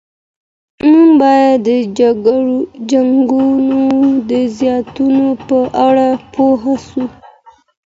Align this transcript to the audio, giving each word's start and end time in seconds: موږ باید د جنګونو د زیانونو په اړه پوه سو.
موږ 0.89 1.09
باید 1.21 1.57
د 1.67 1.69
جنګونو 2.91 3.79
د 4.29 4.31
زیانونو 4.57 5.27
په 5.47 5.57
اړه 5.87 6.07
پوه 6.33 6.73
سو. 6.87 7.03